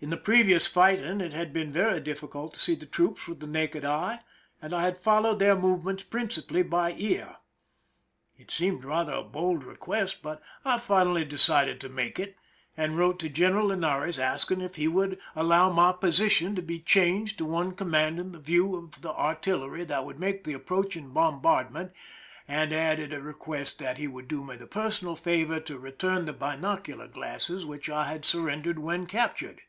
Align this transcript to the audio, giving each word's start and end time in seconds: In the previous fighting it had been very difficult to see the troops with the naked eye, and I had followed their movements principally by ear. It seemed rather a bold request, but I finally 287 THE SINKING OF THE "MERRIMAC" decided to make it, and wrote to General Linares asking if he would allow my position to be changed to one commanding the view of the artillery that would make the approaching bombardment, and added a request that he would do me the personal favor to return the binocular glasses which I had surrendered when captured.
In 0.00 0.10
the 0.10 0.16
previous 0.16 0.68
fighting 0.68 1.20
it 1.20 1.32
had 1.32 1.52
been 1.52 1.72
very 1.72 1.98
difficult 1.98 2.54
to 2.54 2.60
see 2.60 2.76
the 2.76 2.86
troops 2.86 3.26
with 3.26 3.40
the 3.40 3.48
naked 3.48 3.84
eye, 3.84 4.20
and 4.62 4.72
I 4.72 4.82
had 4.82 4.96
followed 4.96 5.40
their 5.40 5.56
movements 5.56 6.04
principally 6.04 6.62
by 6.62 6.92
ear. 6.92 7.38
It 8.36 8.48
seemed 8.48 8.84
rather 8.84 9.12
a 9.14 9.24
bold 9.24 9.64
request, 9.64 10.22
but 10.22 10.40
I 10.64 10.78
finally 10.78 11.22
287 11.22 11.24
THE 11.26 11.32
SINKING 11.42 11.74
OF 11.74 11.80
THE 11.80 11.88
"MERRIMAC" 11.88 12.10
decided 12.10 12.14
to 12.14 12.22
make 12.22 12.28
it, 12.28 12.36
and 12.76 12.96
wrote 12.96 13.18
to 13.18 13.28
General 13.28 13.66
Linares 13.66 14.18
asking 14.20 14.60
if 14.60 14.76
he 14.76 14.86
would 14.86 15.18
allow 15.34 15.68
my 15.72 15.90
position 15.90 16.54
to 16.54 16.62
be 16.62 16.78
changed 16.78 17.36
to 17.38 17.44
one 17.44 17.72
commanding 17.72 18.30
the 18.30 18.38
view 18.38 18.76
of 18.76 19.00
the 19.00 19.12
artillery 19.12 19.82
that 19.82 20.04
would 20.06 20.20
make 20.20 20.44
the 20.44 20.52
approaching 20.52 21.10
bombardment, 21.10 21.90
and 22.46 22.72
added 22.72 23.12
a 23.12 23.20
request 23.20 23.80
that 23.80 23.98
he 23.98 24.06
would 24.06 24.28
do 24.28 24.44
me 24.44 24.54
the 24.54 24.68
personal 24.68 25.16
favor 25.16 25.58
to 25.58 25.76
return 25.76 26.24
the 26.24 26.32
binocular 26.32 27.08
glasses 27.08 27.66
which 27.66 27.90
I 27.90 28.04
had 28.04 28.24
surrendered 28.24 28.78
when 28.78 29.06
captured. 29.06 29.62